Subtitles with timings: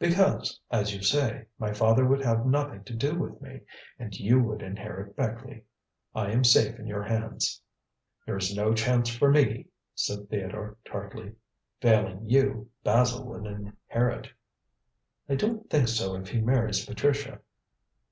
[0.00, 3.60] "Because, as you say, my father would have nothing to do with me,
[4.00, 5.60] and you would inherit Beckleigh.
[6.12, 7.62] I am safe in your hands."
[8.26, 11.36] "There is no chance for me," said Theodore tartly.
[11.80, 14.28] "Failing you, Basil would inherit."
[15.28, 17.38] "I don't think so if he marries Patricia."